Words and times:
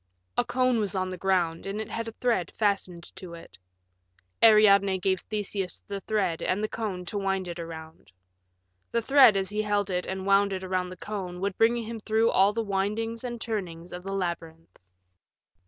A 0.35 0.43
cone 0.43 0.79
was 0.79 0.95
on 0.95 1.11
the 1.11 1.15
ground 1.17 1.67
and 1.67 1.79
it 1.79 1.91
had 1.91 2.07
a 2.07 2.11
thread 2.13 2.51
fastened 2.57 3.15
to 3.17 3.35
it. 3.35 3.59
Ariadne 4.43 4.97
gave 4.97 5.19
Theseus 5.19 5.83
the 5.87 5.99
thread 5.99 6.41
and 6.41 6.63
the 6.63 6.67
cone 6.67 7.05
to 7.05 7.19
wind 7.19 7.47
it 7.47 7.59
around. 7.59 8.11
The 8.91 9.03
thread 9.03 9.37
as 9.37 9.49
he 9.49 9.61
held 9.61 9.91
it 9.91 10.07
and 10.07 10.25
wound 10.25 10.53
it 10.53 10.63
around 10.63 10.89
the 10.89 10.97
cone 10.97 11.39
would 11.41 11.55
bring 11.55 11.77
him 11.77 11.99
through 11.99 12.31
all 12.31 12.51
the 12.51 12.63
windings 12.63 13.23
and 13.23 13.39
turnings 13.39 13.93
of 13.93 14.01
the 14.01 14.11
labyrinth. 14.11 14.79